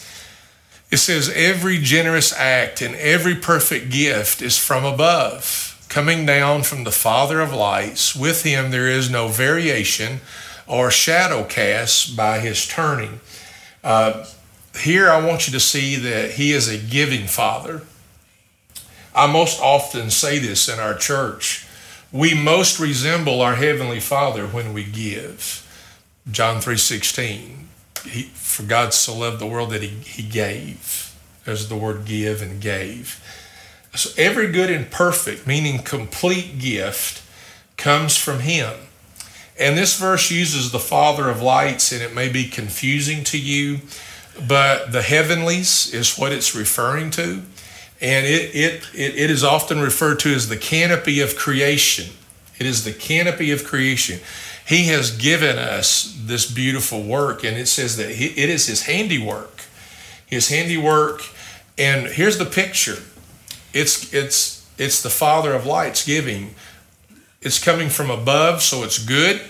It 0.90 0.98
says, 0.98 1.28
Every 1.28 1.78
generous 1.78 2.32
act 2.32 2.80
and 2.80 2.94
every 2.94 3.34
perfect 3.34 3.90
gift 3.90 4.40
is 4.40 4.56
from 4.56 4.84
above, 4.84 5.84
coming 5.88 6.24
down 6.24 6.62
from 6.62 6.84
the 6.84 6.92
Father 6.92 7.40
of 7.40 7.52
lights. 7.52 8.14
With 8.14 8.44
him 8.44 8.70
there 8.70 8.88
is 8.88 9.10
no 9.10 9.28
variation 9.28 10.20
or 10.66 10.90
shadow 10.90 11.44
cast 11.44 12.16
by 12.16 12.38
his 12.38 12.66
turning. 12.66 13.20
Uh, 13.82 14.24
here 14.78 15.10
I 15.10 15.24
want 15.24 15.46
you 15.46 15.52
to 15.52 15.60
see 15.60 15.96
that 15.96 16.32
he 16.32 16.52
is 16.52 16.68
a 16.68 16.78
giving 16.78 17.26
Father. 17.26 17.82
I 19.14 19.26
most 19.30 19.60
often 19.60 20.10
say 20.10 20.38
this 20.38 20.68
in 20.68 20.80
our 20.80 20.94
church. 20.94 21.63
We 22.14 22.32
most 22.32 22.78
resemble 22.78 23.42
our 23.42 23.56
heavenly 23.56 23.98
Father 23.98 24.46
when 24.46 24.72
we 24.72 24.84
give. 24.84 25.66
John 26.30 26.60
3:16 26.60 27.66
he, 28.04 28.22
for 28.34 28.62
God 28.62 28.94
so 28.94 29.16
loved 29.18 29.40
the 29.40 29.48
world 29.48 29.70
that 29.70 29.82
he, 29.82 29.88
he 29.88 30.22
gave. 30.22 31.12
There's 31.44 31.68
the 31.68 31.74
word 31.74 32.04
give 32.04 32.40
and 32.40 32.60
gave. 32.60 33.20
So 33.96 34.10
every 34.16 34.52
good 34.52 34.70
and 34.70 34.88
perfect, 34.92 35.44
meaning 35.44 35.80
complete 35.80 36.60
gift, 36.60 37.20
comes 37.76 38.16
from 38.16 38.40
him. 38.40 38.74
And 39.58 39.76
this 39.76 39.98
verse 39.98 40.30
uses 40.30 40.70
the 40.70 40.78
Father 40.78 41.28
of 41.28 41.42
lights, 41.42 41.90
and 41.90 42.00
it 42.00 42.14
may 42.14 42.28
be 42.28 42.44
confusing 42.44 43.24
to 43.24 43.38
you, 43.38 43.80
but 44.46 44.92
the 44.92 45.02
heavenlies 45.02 45.92
is 45.92 46.16
what 46.16 46.30
it's 46.30 46.54
referring 46.54 47.10
to. 47.12 47.42
And 48.00 48.26
it, 48.26 48.54
it, 48.54 48.88
it, 48.94 49.14
it 49.16 49.30
is 49.30 49.44
often 49.44 49.80
referred 49.80 50.18
to 50.20 50.34
as 50.34 50.48
the 50.48 50.56
canopy 50.56 51.20
of 51.20 51.36
creation. 51.36 52.14
It 52.58 52.66
is 52.66 52.84
the 52.84 52.92
canopy 52.92 53.50
of 53.50 53.64
creation. 53.64 54.20
He 54.66 54.86
has 54.88 55.10
given 55.16 55.58
us 55.58 56.16
this 56.18 56.50
beautiful 56.50 57.02
work, 57.02 57.44
and 57.44 57.56
it 57.56 57.66
says 57.66 57.96
that 57.96 58.10
he, 58.10 58.26
it 58.26 58.48
is 58.48 58.66
His 58.66 58.82
handiwork. 58.82 59.62
His 60.26 60.48
handiwork, 60.48 61.22
and 61.76 62.06
here's 62.06 62.38
the 62.38 62.46
picture. 62.46 62.96
It's 63.72 64.12
it's 64.12 64.66
it's 64.78 65.02
the 65.02 65.10
Father 65.10 65.52
of 65.52 65.66
lights 65.66 66.04
giving. 66.04 66.54
it's 67.42 67.62
coming 67.62 67.90
from 67.90 68.10
above, 68.10 68.62
so 68.62 68.82
it's 68.84 68.98
good, 68.98 69.40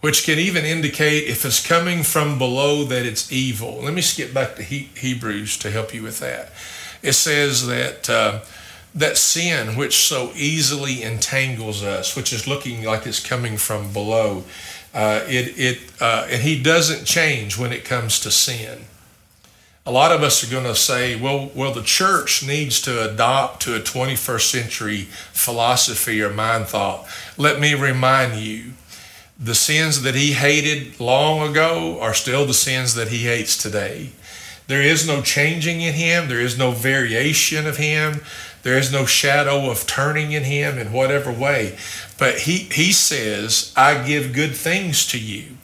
which 0.00 0.24
can 0.24 0.38
even 0.38 0.64
indicate 0.64 1.24
if 1.28 1.44
it's 1.44 1.64
coming 1.66 2.02
from 2.02 2.36
below 2.36 2.84
that 2.84 3.06
it's 3.06 3.30
evil. 3.30 3.80
Let 3.82 3.94
me 3.94 4.02
skip 4.02 4.34
back 4.34 4.56
to 4.56 4.62
he- 4.62 4.90
Hebrews 4.96 5.56
to 5.58 5.70
help 5.70 5.94
you 5.94 6.02
with 6.02 6.18
that. 6.18 6.50
It 7.02 7.12
says 7.12 7.66
that 7.66 8.10
uh, 8.10 8.40
that 8.94 9.16
sin 9.16 9.76
which 9.76 9.96
so 9.96 10.32
easily 10.34 11.02
entangles 11.02 11.82
us, 11.82 12.16
which 12.16 12.32
is 12.32 12.46
looking 12.46 12.84
like 12.84 13.06
it's 13.06 13.20
coming 13.20 13.56
from 13.56 13.92
below, 13.92 14.44
uh, 14.94 15.24
it 15.26 15.58
it 15.58 15.78
uh, 16.00 16.26
and 16.30 16.42
he 16.42 16.60
doesn't 16.60 17.04
change 17.04 17.58
when 17.58 17.72
it 17.72 17.84
comes 17.84 18.20
to 18.20 18.30
sin 18.30 18.86
a 19.86 19.92
lot 19.92 20.10
of 20.10 20.24
us 20.24 20.42
are 20.42 20.50
going 20.50 20.64
to 20.64 20.74
say, 20.74 21.18
well, 21.18 21.48
well, 21.54 21.72
the 21.72 21.82
church 21.82 22.44
needs 22.44 22.80
to 22.82 23.08
adopt 23.08 23.62
to 23.62 23.76
a 23.76 23.78
21st 23.78 24.50
century 24.50 25.02
philosophy 25.32 26.20
or 26.20 26.30
mind 26.30 26.66
thought. 26.66 27.06
Let 27.38 27.60
me 27.60 27.72
remind 27.74 28.34
you, 28.34 28.72
the 29.38 29.54
sins 29.54 30.02
that 30.02 30.16
he 30.16 30.32
hated 30.32 30.98
long 30.98 31.48
ago 31.48 32.00
are 32.00 32.14
still 32.14 32.46
the 32.46 32.54
sins 32.54 32.94
that 32.94 33.08
he 33.08 33.18
hates 33.18 33.56
today. 33.56 34.10
There 34.66 34.82
is 34.82 35.06
no 35.06 35.22
changing 35.22 35.80
in 35.80 35.94
him. 35.94 36.28
There 36.28 36.40
is 36.40 36.58
no 36.58 36.72
variation 36.72 37.66
of 37.66 37.76
him. 37.76 38.20
There 38.62 38.76
is 38.76 38.92
no 38.92 39.06
shadow 39.06 39.70
of 39.70 39.86
turning 39.86 40.32
in 40.32 40.44
him 40.44 40.76
in 40.78 40.92
whatever 40.92 41.32
way. 41.32 41.76
But 42.18 42.40
he, 42.40 42.58
he 42.58 42.92
says, 42.92 43.72
I 43.76 44.04
give 44.04 44.32
good 44.32 44.56
things 44.56 45.06
to 45.08 45.18
you. 45.18 45.56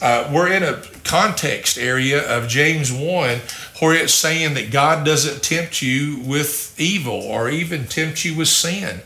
Uh, 0.00 0.30
we're 0.32 0.50
in 0.50 0.62
a 0.62 0.82
context 1.04 1.76
area 1.76 2.26
of 2.26 2.48
James 2.48 2.90
1 2.90 3.38
where 3.80 3.94
it's 3.94 4.14
saying 4.14 4.54
that 4.54 4.70
God 4.70 5.04
doesn't 5.04 5.42
tempt 5.42 5.82
you 5.82 6.20
with 6.20 6.78
evil 6.80 7.20
or 7.20 7.50
even 7.50 7.84
tempt 7.84 8.24
you 8.24 8.36
with 8.36 8.48
sin. 8.48 9.00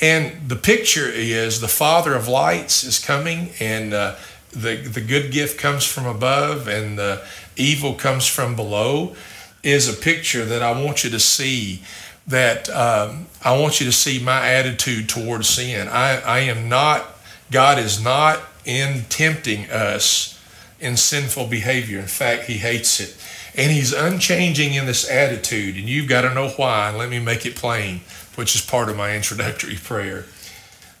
And 0.00 0.48
the 0.48 0.56
picture 0.56 1.08
is 1.08 1.60
the 1.60 1.68
Father 1.68 2.14
of 2.14 2.28
lights 2.28 2.84
is 2.84 2.98
coming, 2.98 3.50
and 3.58 3.92
uh, 3.92 4.14
the, 4.52 4.76
the 4.76 5.00
good 5.00 5.32
gift 5.32 5.58
comes 5.58 5.84
from 5.84 6.06
above, 6.06 6.68
and 6.68 6.96
the 6.98 7.26
evil 7.58 7.94
comes 7.94 8.26
from 8.26 8.56
below, 8.56 9.14
is 9.62 9.88
a 9.88 9.92
picture 9.92 10.44
that 10.44 10.62
I 10.62 10.82
want 10.82 11.04
you 11.04 11.10
to 11.10 11.20
see. 11.20 11.82
That 12.26 12.68
um, 12.68 13.26
I 13.42 13.58
want 13.58 13.80
you 13.80 13.86
to 13.86 13.92
see 13.92 14.22
my 14.22 14.48
attitude 14.50 15.08
towards 15.08 15.48
sin. 15.48 15.88
I, 15.88 16.20
I 16.20 16.38
am 16.40 16.68
not, 16.68 17.06
God 17.50 17.78
is 17.78 18.02
not 18.02 18.40
in 18.66 19.04
tempting 19.08 19.70
us 19.70 20.38
in 20.80 20.96
sinful 20.96 21.46
behavior. 21.46 21.98
In 21.98 22.06
fact, 22.06 22.44
he 22.44 22.58
hates 22.58 23.00
it. 23.00 23.16
And 23.56 23.72
he's 23.72 23.92
unchanging 23.92 24.74
in 24.74 24.86
this 24.86 25.10
attitude. 25.10 25.76
And 25.76 25.88
you've 25.88 26.08
got 26.08 26.22
to 26.22 26.34
know 26.34 26.50
why. 26.50 26.90
And 26.90 26.98
let 26.98 27.08
me 27.08 27.18
make 27.18 27.44
it 27.46 27.56
plain, 27.56 28.00
which 28.36 28.54
is 28.54 28.60
part 28.60 28.88
of 28.88 28.96
my 28.96 29.16
introductory 29.16 29.76
prayer. 29.82 30.26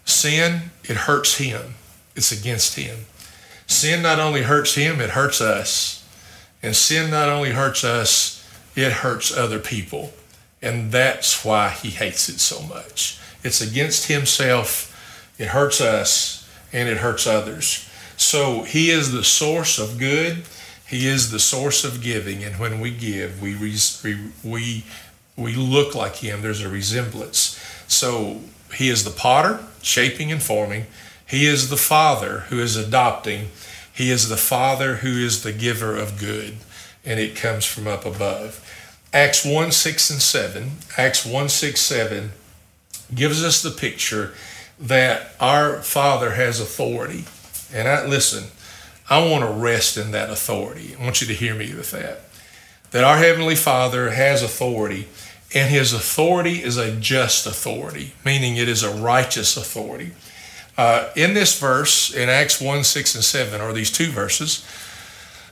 Sin, 0.04 0.70
it 0.84 0.96
hurts 0.96 1.36
him, 1.36 1.74
it's 2.16 2.32
against 2.32 2.76
him. 2.76 3.00
Sin 3.66 4.02
not 4.02 4.18
only 4.18 4.42
hurts 4.42 4.74
him, 4.74 5.00
it 5.00 5.10
hurts 5.10 5.42
us. 5.42 5.97
And 6.62 6.74
sin 6.74 7.10
not 7.10 7.28
only 7.28 7.50
hurts 7.50 7.84
us, 7.84 8.44
it 8.74 8.92
hurts 8.92 9.36
other 9.36 9.58
people. 9.58 10.12
And 10.60 10.90
that's 10.90 11.44
why 11.44 11.70
he 11.70 11.90
hates 11.90 12.28
it 12.28 12.40
so 12.40 12.62
much. 12.62 13.18
It's 13.44 13.60
against 13.60 14.08
himself, 14.08 14.94
it 15.38 15.48
hurts 15.48 15.80
us, 15.80 16.48
and 16.72 16.88
it 16.88 16.98
hurts 16.98 17.26
others. 17.26 17.88
So 18.16 18.62
he 18.64 18.90
is 18.90 19.12
the 19.12 19.22
source 19.24 19.78
of 19.78 19.98
good. 19.98 20.44
He 20.86 21.06
is 21.06 21.30
the 21.30 21.38
source 21.38 21.84
of 21.84 22.02
giving, 22.02 22.42
and 22.42 22.58
when 22.58 22.80
we 22.80 22.90
give, 22.90 23.40
we 23.42 23.54
we 24.42 24.84
we 25.36 25.54
look 25.54 25.94
like 25.94 26.16
him. 26.16 26.42
There's 26.42 26.62
a 26.62 26.68
resemblance. 26.68 27.60
So 27.86 28.40
he 28.74 28.88
is 28.88 29.04
the 29.04 29.10
potter, 29.10 29.60
shaping 29.82 30.32
and 30.32 30.42
forming. 30.42 30.86
He 31.26 31.46
is 31.46 31.68
the 31.68 31.76
father 31.76 32.40
who 32.48 32.58
is 32.58 32.74
adopting. 32.74 33.48
He 33.98 34.12
is 34.12 34.28
the 34.28 34.36
father 34.36 34.98
who 34.98 35.18
is 35.18 35.42
the 35.42 35.52
giver 35.52 35.96
of 35.96 36.20
good, 36.20 36.58
and 37.04 37.18
it 37.18 37.34
comes 37.34 37.64
from 37.64 37.88
up 37.88 38.06
above. 38.06 38.64
Acts 39.12 39.44
1 39.44 39.72
6 39.72 40.10
and 40.10 40.22
7, 40.22 40.70
Acts 40.96 41.26
1 41.26 41.48
6 41.48 41.80
7 41.80 42.30
gives 43.12 43.42
us 43.42 43.60
the 43.60 43.72
picture 43.72 44.34
that 44.78 45.34
our 45.40 45.82
Father 45.82 46.34
has 46.34 46.60
authority. 46.60 47.24
And 47.74 47.88
I 47.88 48.06
listen, 48.06 48.44
I 49.10 49.28
want 49.28 49.42
to 49.42 49.50
rest 49.50 49.96
in 49.96 50.12
that 50.12 50.30
authority. 50.30 50.94
I 50.94 51.02
want 51.02 51.20
you 51.20 51.26
to 51.26 51.34
hear 51.34 51.56
me 51.56 51.74
with 51.74 51.90
that. 51.90 52.20
That 52.92 53.02
our 53.02 53.18
Heavenly 53.18 53.56
Father 53.56 54.10
has 54.10 54.44
authority, 54.44 55.08
and 55.52 55.68
His 55.68 55.92
authority 55.92 56.62
is 56.62 56.76
a 56.76 56.94
just 56.94 57.48
authority, 57.48 58.12
meaning 58.24 58.54
it 58.54 58.68
is 58.68 58.84
a 58.84 58.94
righteous 58.94 59.56
authority. 59.56 60.12
Uh, 60.78 61.10
in 61.16 61.34
this 61.34 61.58
verse, 61.58 62.14
in 62.14 62.28
Acts 62.28 62.60
1 62.60 62.84
6 62.84 63.16
and 63.16 63.24
7, 63.24 63.60
are 63.60 63.72
these 63.72 63.90
two 63.90 64.10
verses. 64.10 64.64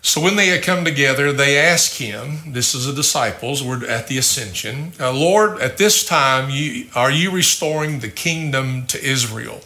So 0.01 0.21
when 0.21 0.37
they 0.37 0.47
had 0.47 0.63
come 0.63 0.85
together, 0.85 1.33
they 1.33 1.59
asked 1.59 1.99
him, 1.99 2.53
this 2.53 2.77
is 2.77 2.87
the 2.87 2.93
disciples, 2.93 3.61
we're 3.61 3.85
at 3.87 4.07
the 4.07 4.19
ascension, 4.19 4.93
uh, 5.01 5.13
Lord, 5.13 5.61
at 5.61 5.79
this 5.79 6.07
time, 6.07 6.49
you, 6.49 6.87
are 6.95 7.11
you 7.11 7.33
restoring 7.33 7.99
the 7.99 8.09
kingdom 8.09 8.87
to 8.87 9.05
Israel? 9.05 9.63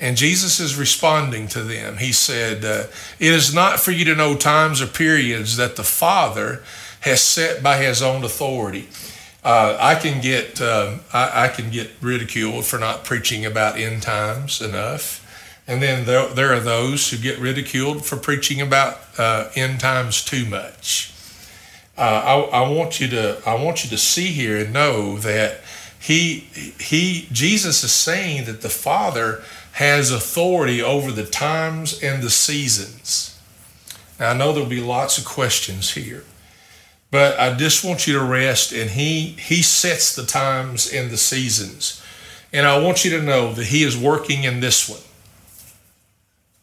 And 0.00 0.16
Jesus 0.16 0.58
is 0.58 0.76
responding 0.76 1.48
to 1.48 1.62
them. 1.62 1.98
He 1.98 2.12
said, 2.12 2.64
uh, 2.64 2.84
It 3.20 3.32
is 3.32 3.54
not 3.54 3.78
for 3.78 3.90
you 3.90 4.06
to 4.06 4.14
know 4.14 4.36
times 4.36 4.80
or 4.80 4.86
periods 4.86 5.58
that 5.58 5.76
the 5.76 5.84
Father 5.84 6.62
has 7.00 7.20
set 7.20 7.62
by 7.62 7.76
his 7.76 8.00
own 8.00 8.24
authority. 8.24 8.88
Uh, 9.44 9.76
I 9.78 9.94
can 9.96 10.22
get 10.22 10.60
uh, 10.60 10.98
I, 11.12 11.44
I, 11.44 11.48
can 11.48 11.70
get 11.70 11.90
ridiculed 12.00 12.64
for 12.64 12.78
not 12.78 13.04
preaching 13.04 13.44
about 13.44 13.78
end 13.78 14.02
times 14.02 14.62
enough, 14.62 15.20
and 15.68 15.82
then 15.82 16.06
there, 16.06 16.28
there 16.28 16.54
are 16.54 16.60
those 16.60 17.10
who 17.10 17.18
get 17.18 17.38
ridiculed 17.38 18.06
for 18.06 18.16
preaching 18.16 18.62
about 18.62 19.00
uh, 19.18 19.50
end 19.54 19.80
times 19.80 20.24
too 20.24 20.46
much. 20.46 21.12
Uh, 21.96 22.00
I, 22.00 22.62
I 22.62 22.68
want 22.70 23.00
you 23.00 23.08
to 23.08 23.42
I 23.46 23.62
want 23.62 23.84
you 23.84 23.90
to 23.90 23.98
see 23.98 24.28
here 24.28 24.56
and 24.58 24.72
know 24.72 25.18
that 25.18 25.60
he 26.00 26.48
he 26.80 27.28
Jesus 27.30 27.84
is 27.84 27.92
saying 27.92 28.46
that 28.46 28.62
the 28.62 28.70
Father 28.70 29.42
has 29.72 30.10
authority 30.10 30.82
over 30.82 31.12
the 31.12 31.26
times 31.26 32.02
and 32.02 32.22
the 32.22 32.30
seasons. 32.30 33.38
Now, 34.18 34.30
I 34.30 34.34
know 34.34 34.52
there'll 34.52 34.68
be 34.68 34.80
lots 34.80 35.18
of 35.18 35.24
questions 35.24 35.94
here, 35.94 36.24
but 37.14 37.38
I 37.38 37.54
just 37.54 37.84
want 37.84 38.08
you 38.08 38.14
to 38.14 38.24
rest 38.24 38.72
and 38.72 38.90
he 38.90 39.36
he 39.38 39.62
sets 39.62 40.16
the 40.16 40.26
times 40.26 40.92
and 40.92 41.12
the 41.12 41.16
seasons. 41.16 42.02
And 42.52 42.66
I 42.66 42.80
want 42.80 43.04
you 43.04 43.12
to 43.12 43.22
know 43.22 43.52
that 43.52 43.66
he 43.66 43.84
is 43.84 43.96
working 43.96 44.42
in 44.42 44.58
this 44.58 44.88
one. 44.88 44.98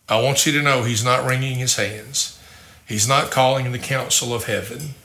I 0.09 0.21
want 0.21 0.45
you 0.45 0.51
to 0.51 0.61
know 0.61 0.83
he's 0.83 1.05
not 1.05 1.25
wringing 1.25 1.55
his 1.55 1.77
hands. 1.77 2.37
He's 2.85 3.07
not 3.07 3.31
calling 3.31 3.71
the 3.71 3.79
council 3.79 4.33
of 4.33 4.43
heaven. 4.43 4.95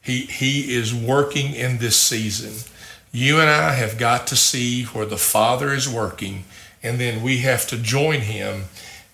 He 0.00 0.26
he 0.26 0.72
is 0.72 0.94
working 0.94 1.54
in 1.54 1.78
this 1.78 1.96
season. 1.96 2.70
You 3.10 3.40
and 3.40 3.50
I 3.50 3.72
have 3.72 3.98
got 3.98 4.28
to 4.28 4.36
see 4.36 4.84
where 4.84 5.06
the 5.06 5.16
Father 5.16 5.72
is 5.72 5.88
working 5.88 6.44
and 6.84 7.00
then 7.00 7.20
we 7.20 7.38
have 7.38 7.66
to 7.66 7.76
join 7.76 8.20
him 8.20 8.66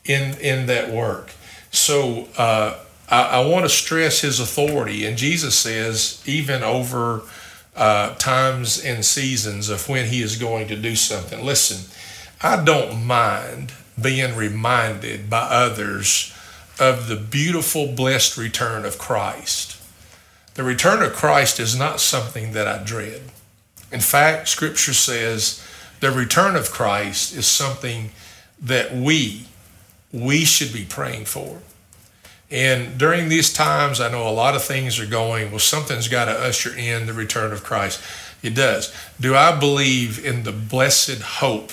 in 0.04 0.36
in 0.40 0.66
that 0.66 0.90
work. 0.90 1.30
So 1.70 2.28
uh, 2.36 2.80
I, 3.10 3.22
I 3.22 3.46
want 3.46 3.64
to 3.64 3.68
stress 3.68 4.20
his 4.20 4.40
authority, 4.40 5.04
and 5.04 5.18
Jesus 5.18 5.54
says 5.54 6.22
even 6.26 6.62
over 6.62 7.22
uh, 7.76 8.14
times 8.14 8.82
and 8.82 9.04
seasons 9.04 9.68
of 9.68 9.88
when 9.88 10.06
he 10.06 10.22
is 10.22 10.36
going 10.36 10.68
to 10.68 10.76
do 10.76 10.94
something. 10.96 11.44
Listen, 11.44 11.90
I 12.40 12.62
don't 12.64 13.04
mind 13.06 13.72
being 14.00 14.34
reminded 14.36 15.28
by 15.28 15.42
others 15.42 16.34
of 16.78 17.08
the 17.08 17.16
beautiful, 17.16 17.86
blessed 17.88 18.36
return 18.36 18.84
of 18.84 18.98
Christ. 18.98 19.76
The 20.54 20.62
return 20.62 21.02
of 21.02 21.12
Christ 21.12 21.60
is 21.60 21.76
not 21.76 22.00
something 22.00 22.52
that 22.52 22.66
I 22.66 22.82
dread. 22.82 23.22
In 23.92 24.00
fact, 24.00 24.48
Scripture 24.48 24.94
says 24.94 25.64
the 26.00 26.10
return 26.10 26.56
of 26.56 26.70
Christ 26.70 27.34
is 27.36 27.46
something 27.46 28.10
that 28.60 28.94
we 28.94 29.46
we 30.12 30.44
should 30.44 30.72
be 30.72 30.84
praying 30.84 31.24
for. 31.24 31.60
And 32.50 32.98
during 32.98 33.28
these 33.28 33.52
times, 33.52 34.00
I 34.00 34.10
know 34.10 34.28
a 34.28 34.30
lot 34.30 34.56
of 34.56 34.64
things 34.64 34.98
are 34.98 35.06
going, 35.06 35.50
well, 35.50 35.60
something's 35.60 36.08
got 36.08 36.24
to 36.24 36.32
usher 36.32 36.74
in 36.76 37.06
the 37.06 37.12
return 37.12 37.52
of 37.52 37.62
Christ. 37.62 38.02
It 38.42 38.54
does. 38.54 38.92
Do 39.20 39.36
I 39.36 39.56
believe 39.56 40.24
in 40.24 40.42
the 40.42 40.52
blessed 40.52 41.22
hope 41.22 41.72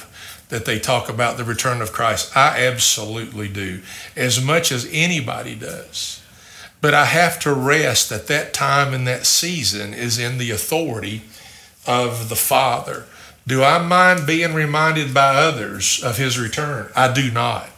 that 0.49 0.65
they 0.65 0.79
talk 0.79 1.09
about 1.09 1.37
the 1.37 1.43
return 1.43 1.81
of 1.81 1.91
Christ? 1.91 2.35
I 2.35 2.65
absolutely 2.65 3.47
do, 3.47 3.81
as 4.15 4.43
much 4.43 4.71
as 4.71 4.87
anybody 4.91 5.55
does. 5.55 6.21
But 6.79 6.93
I 6.93 7.05
have 7.05 7.39
to 7.39 7.53
rest 7.53 8.09
that 8.09 8.27
that 8.27 8.53
time 8.53 8.93
and 8.93 9.07
that 9.07 9.25
season 9.25 9.95
is 9.95 10.19
in 10.19 10.37
the 10.37 10.51
authority 10.51 11.23
of 11.87 12.29
the 12.29 12.35
Father 12.35 13.05
do 13.47 13.63
I 13.63 13.81
mind 13.81 14.27
being 14.27 14.53
reminded 14.53 15.13
by 15.13 15.35
others 15.35 16.03
of 16.03 16.17
his 16.17 16.37
return? 16.37 16.91
I 16.93 17.11
do 17.11 17.31
not. 17.31 17.69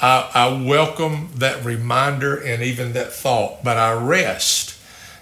I, 0.00 0.30
I 0.34 0.62
welcome 0.62 1.30
that 1.36 1.64
reminder 1.64 2.36
and 2.36 2.62
even 2.62 2.92
that 2.94 3.12
thought, 3.12 3.62
but 3.62 3.76
I 3.76 3.92
rest 3.92 4.78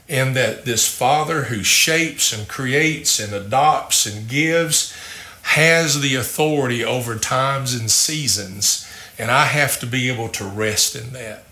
in 0.06 0.34
that 0.34 0.64
this 0.64 0.86
Father 0.88 1.44
who 1.44 1.62
shapes 1.62 2.32
and 2.32 2.48
creates 2.48 3.20
and 3.20 3.32
adopts 3.32 4.06
and 4.06 4.28
gives 4.28 4.96
has 5.42 6.00
the 6.00 6.14
authority 6.14 6.84
over 6.84 7.16
times 7.16 7.74
and 7.74 7.90
seasons, 7.90 8.88
and 9.18 9.30
I 9.30 9.44
have 9.46 9.80
to 9.80 9.86
be 9.86 10.10
able 10.10 10.28
to 10.30 10.44
rest 10.44 10.94
in 10.94 11.12
that. 11.12 11.44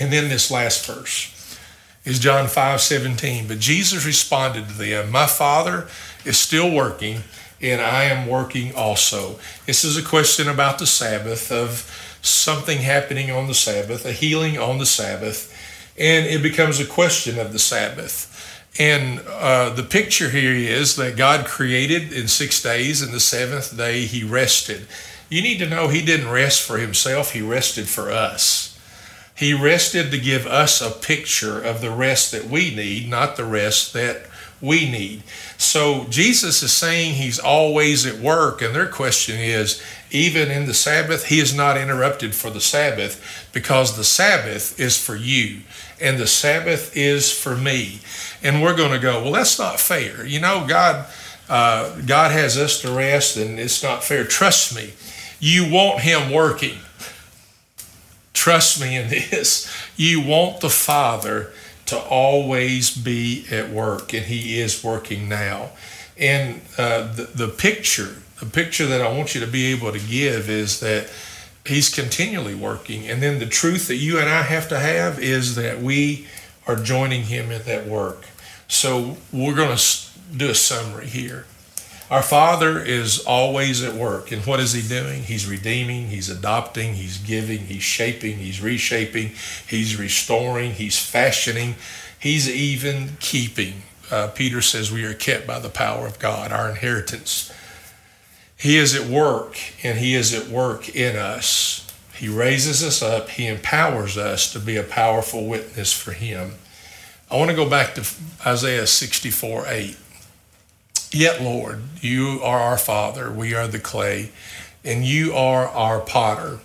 And 0.00 0.12
then 0.12 0.28
this 0.28 0.50
last 0.50 0.86
verse 0.86 1.58
is 2.04 2.18
John 2.18 2.48
5 2.48 2.80
17. 2.80 3.46
But 3.46 3.58
Jesus 3.58 4.04
responded 4.04 4.68
to 4.68 4.74
them, 4.74 5.10
My 5.10 5.26
Father 5.26 5.86
is 6.24 6.38
still 6.38 6.72
working, 6.72 7.20
and 7.60 7.80
I 7.80 8.04
am 8.04 8.26
working 8.26 8.74
also. 8.74 9.38
This 9.66 9.84
is 9.84 9.96
a 9.96 10.02
question 10.02 10.48
about 10.48 10.78
the 10.78 10.86
Sabbath, 10.86 11.52
of 11.52 12.11
something 12.22 12.78
happening 12.78 13.30
on 13.30 13.48
the 13.48 13.54
Sabbath, 13.54 14.06
a 14.06 14.12
healing 14.12 14.56
on 14.56 14.78
the 14.78 14.86
Sabbath, 14.86 15.54
and 15.98 16.26
it 16.26 16.42
becomes 16.42 16.80
a 16.80 16.86
question 16.86 17.38
of 17.38 17.52
the 17.52 17.58
Sabbath. 17.58 18.28
And 18.78 19.20
uh, 19.28 19.70
the 19.70 19.82
picture 19.82 20.30
here 20.30 20.54
is 20.54 20.96
that 20.96 21.16
God 21.16 21.44
created 21.44 22.12
in 22.12 22.28
six 22.28 22.62
days, 22.62 23.02
and 23.02 23.12
the 23.12 23.20
seventh 23.20 23.76
day 23.76 24.06
he 24.06 24.24
rested. 24.24 24.86
You 25.28 25.42
need 25.42 25.58
to 25.58 25.68
know 25.68 25.88
he 25.88 26.04
didn't 26.04 26.30
rest 26.30 26.62
for 26.62 26.78
himself, 26.78 27.32
he 27.32 27.42
rested 27.42 27.88
for 27.88 28.10
us. 28.10 28.78
He 29.34 29.54
rested 29.54 30.10
to 30.10 30.18
give 30.18 30.46
us 30.46 30.80
a 30.80 30.90
picture 30.90 31.60
of 31.60 31.80
the 31.80 31.90
rest 31.90 32.32
that 32.32 32.44
we 32.44 32.74
need, 32.74 33.08
not 33.08 33.36
the 33.36 33.44
rest 33.44 33.92
that 33.94 34.26
we 34.62 34.90
need. 34.90 35.22
So 35.58 36.06
Jesus 36.08 36.62
is 36.62 36.72
saying 36.72 37.14
he's 37.14 37.38
always 37.38 38.06
at 38.06 38.20
work, 38.20 38.62
and 38.62 38.74
their 38.74 38.88
question 38.88 39.38
is 39.38 39.82
even 40.10 40.50
in 40.50 40.66
the 40.66 40.74
Sabbath, 40.74 41.26
he 41.26 41.40
is 41.40 41.54
not 41.54 41.76
interrupted 41.76 42.34
for 42.34 42.48
the 42.48 42.60
Sabbath 42.60 43.50
because 43.52 43.96
the 43.96 44.04
Sabbath 44.04 44.78
is 44.80 44.96
for 44.96 45.16
you 45.16 45.60
and 46.02 46.18
the 46.18 46.26
Sabbath 46.26 46.96
is 46.96 47.32
for 47.32 47.56
me. 47.56 48.00
And 48.42 48.60
we're 48.60 48.76
going 48.76 48.92
to 48.92 48.98
go, 48.98 49.22
well, 49.22 49.32
that's 49.32 49.58
not 49.58 49.78
fair. 49.78 50.26
You 50.26 50.40
know, 50.40 50.66
God, 50.68 51.06
uh, 51.48 51.96
God 52.00 52.32
has 52.32 52.58
us 52.58 52.80
to 52.82 52.90
rest, 52.90 53.36
and 53.36 53.58
it's 53.58 53.82
not 53.82 54.02
fair. 54.02 54.24
Trust 54.24 54.74
me, 54.74 54.92
you 55.38 55.72
want 55.72 56.00
Him 56.00 56.32
working. 56.32 56.78
Trust 58.34 58.80
me 58.80 58.96
in 58.96 59.08
this. 59.08 59.72
You 59.96 60.20
want 60.20 60.60
the 60.60 60.70
Father 60.70 61.52
to 61.92 61.98
always 61.98 62.96
be 62.96 63.46
at 63.50 63.70
work, 63.70 64.12
and 64.12 64.26
He 64.26 64.58
is 64.58 64.82
working 64.82 65.28
now. 65.28 65.70
And 66.18 66.62
uh, 66.78 67.12
the, 67.12 67.24
the 67.34 67.48
picture, 67.48 68.16
the 68.40 68.46
picture 68.46 68.86
that 68.86 69.00
I 69.00 69.16
want 69.16 69.34
you 69.34 69.40
to 69.42 69.46
be 69.46 69.66
able 69.72 69.92
to 69.92 69.98
give 69.98 70.50
is 70.50 70.80
that 70.80 71.10
He's 71.64 71.94
continually 71.94 72.54
working. 72.54 73.08
And 73.08 73.22
then 73.22 73.38
the 73.38 73.46
truth 73.46 73.86
that 73.88 73.96
you 73.96 74.18
and 74.18 74.28
I 74.28 74.42
have 74.42 74.68
to 74.70 74.78
have 74.78 75.20
is 75.20 75.54
that 75.54 75.80
we 75.80 76.26
are 76.66 76.76
joining 76.76 77.24
Him 77.24 77.50
in 77.50 77.62
that 77.64 77.86
work. 77.86 78.24
So 78.68 79.18
we're 79.32 79.54
going 79.54 79.76
to 79.76 80.36
do 80.36 80.50
a 80.50 80.54
summary 80.54 81.06
here. 81.06 81.44
Our 82.12 82.22
Father 82.22 82.78
is 82.78 83.24
always 83.24 83.82
at 83.82 83.94
work. 83.94 84.32
And 84.32 84.44
what 84.44 84.60
is 84.60 84.74
He 84.74 84.86
doing? 84.86 85.22
He's 85.22 85.46
redeeming, 85.46 86.08
He's 86.08 86.28
adopting, 86.28 86.92
He's 86.92 87.16
giving, 87.16 87.60
He's 87.60 87.82
shaping, 87.82 88.36
He's 88.36 88.60
reshaping, 88.60 89.30
He's 89.66 89.96
restoring, 89.98 90.72
He's 90.72 90.98
fashioning, 90.98 91.74
He's 92.18 92.50
even 92.50 93.16
keeping. 93.18 93.84
Uh, 94.10 94.28
Peter 94.28 94.60
says 94.60 94.92
we 94.92 95.06
are 95.06 95.14
kept 95.14 95.46
by 95.46 95.58
the 95.58 95.70
power 95.70 96.06
of 96.06 96.18
God, 96.18 96.52
our 96.52 96.68
inheritance. 96.68 97.50
He 98.58 98.76
is 98.76 98.94
at 98.94 99.08
work, 99.08 99.56
and 99.82 99.96
He 99.96 100.14
is 100.14 100.34
at 100.34 100.48
work 100.48 100.94
in 100.94 101.16
us. 101.16 101.90
He 102.14 102.28
raises 102.28 102.84
us 102.84 103.00
up, 103.00 103.30
He 103.30 103.46
empowers 103.46 104.18
us 104.18 104.52
to 104.52 104.58
be 104.58 104.76
a 104.76 104.82
powerful 104.82 105.46
witness 105.46 105.94
for 105.94 106.12
Him. 106.12 106.56
I 107.30 107.38
want 107.38 107.48
to 107.48 107.56
go 107.56 107.66
back 107.66 107.94
to 107.94 108.06
Isaiah 108.46 108.86
64 108.86 109.64
8. 109.66 109.96
Yet, 111.14 111.42
Lord, 111.42 111.82
you 112.00 112.40
are 112.42 112.58
our 112.58 112.78
Father, 112.78 113.30
we 113.30 113.54
are 113.54 113.68
the 113.68 113.78
clay, 113.78 114.30
and 114.82 115.04
you 115.04 115.34
are 115.34 115.68
our 115.68 116.00
potter. 116.00 116.60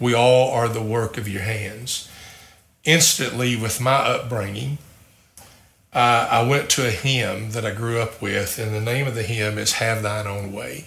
We 0.00 0.14
all 0.14 0.50
are 0.52 0.68
the 0.68 0.80
work 0.80 1.18
of 1.18 1.28
your 1.28 1.42
hands. 1.42 2.10
Instantly, 2.84 3.56
with 3.56 3.78
my 3.78 3.96
upbringing, 3.96 4.78
uh, 5.92 6.28
I 6.30 6.48
went 6.48 6.70
to 6.70 6.86
a 6.86 6.90
hymn 6.90 7.50
that 7.50 7.66
I 7.66 7.74
grew 7.74 8.00
up 8.00 8.22
with, 8.22 8.58
and 8.58 8.74
the 8.74 8.80
name 8.80 9.06
of 9.06 9.14
the 9.14 9.22
hymn 9.22 9.58
is 9.58 9.72
Have 9.74 10.02
Thine 10.02 10.26
Own 10.26 10.50
Way. 10.52 10.86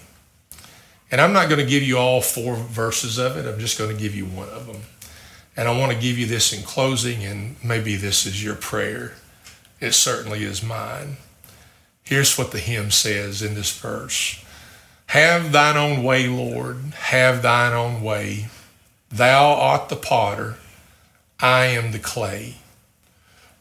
And 1.08 1.20
I'm 1.20 1.32
not 1.32 1.48
going 1.48 1.60
to 1.60 1.70
give 1.70 1.84
you 1.84 1.98
all 1.98 2.20
four 2.20 2.56
verses 2.56 3.16
of 3.16 3.36
it, 3.36 3.46
I'm 3.46 3.60
just 3.60 3.78
going 3.78 3.94
to 3.94 4.02
give 4.02 4.16
you 4.16 4.24
one 4.24 4.48
of 4.48 4.66
them. 4.66 4.82
And 5.56 5.68
I 5.68 5.78
want 5.78 5.92
to 5.92 5.98
give 5.98 6.18
you 6.18 6.26
this 6.26 6.52
in 6.52 6.64
closing, 6.64 7.22
and 7.22 7.62
maybe 7.62 7.94
this 7.94 8.26
is 8.26 8.42
your 8.42 8.56
prayer. 8.56 9.12
It 9.80 9.92
certainly 9.92 10.42
is 10.42 10.64
mine. 10.64 11.18
Here's 12.12 12.36
what 12.36 12.50
the 12.50 12.58
hymn 12.58 12.90
says 12.90 13.40
in 13.40 13.54
this 13.54 13.74
verse 13.74 14.38
Have 15.06 15.50
thine 15.50 15.78
own 15.78 16.02
way, 16.02 16.28
Lord, 16.28 16.76
have 16.94 17.40
thine 17.40 17.72
own 17.72 18.02
way. 18.02 18.48
Thou 19.10 19.54
art 19.54 19.88
the 19.88 19.96
potter, 19.96 20.56
I 21.40 21.64
am 21.68 21.90
the 21.90 21.98
clay. 21.98 22.56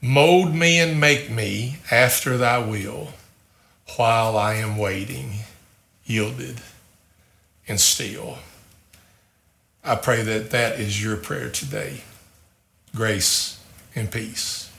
Mold 0.01 0.53
me 0.53 0.79
and 0.79 0.99
make 0.99 1.31
me 1.31 1.77
after 1.89 2.35
thy 2.35 2.57
will 2.59 3.13
while 3.95 4.37
I 4.37 4.55
am 4.55 4.75
waiting, 4.75 5.45
yielded 6.03 6.59
and 7.69 7.79
still. 7.79 8.39
I 9.81 9.95
pray 9.95 10.23
that 10.23 10.49
that 10.49 10.77
is 10.77 11.01
your 11.01 11.15
prayer 11.15 11.49
today. 11.49 12.01
Grace 12.93 13.63
and 13.95 14.11
peace. 14.11 14.70